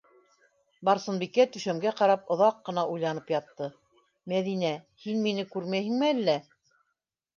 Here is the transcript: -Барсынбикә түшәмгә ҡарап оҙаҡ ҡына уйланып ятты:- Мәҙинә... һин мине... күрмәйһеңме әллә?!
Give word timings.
-Барсынбикә 0.87 1.45
түшәмгә 1.57 1.91
ҡарап 1.99 2.31
оҙаҡ 2.35 2.57
ҡына 2.69 2.85
уйланып 2.95 3.29
ятты:- 3.35 3.69
Мәҙинә... 4.33 4.75
һин 5.05 5.23
мине... 5.27 5.49
күрмәйһеңме 5.57 6.11
әллә?! 6.15 6.39